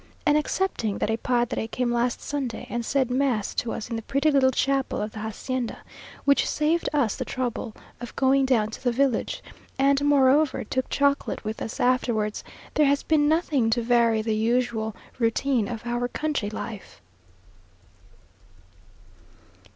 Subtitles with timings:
[0.25, 4.01] And excepting that a padre came last Sunday and said mass to us in the
[4.01, 5.77] pretty little chapel of the hacienda,
[6.25, 9.43] which saved us the trouble of going down to the village,
[9.77, 12.43] and, moreover, took chocolate with us afterwards,
[12.73, 16.99] there has been nothing to vary the usual routine of our country life.